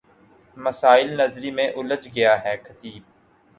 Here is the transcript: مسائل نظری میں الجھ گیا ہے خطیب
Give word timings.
مسائل 0.57 1.09
نظری 1.19 1.51
میں 1.51 1.67
الجھ 1.75 2.07
گیا 2.15 2.33
ہے 2.43 2.55
خطیب 2.63 3.01